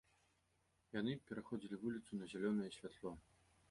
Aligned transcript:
Яны 0.99 1.13
пераходзілі 1.29 1.81
вуліцу 1.85 2.11
на 2.23 2.35
зялёнае 2.35 2.71
святло. 2.81 3.19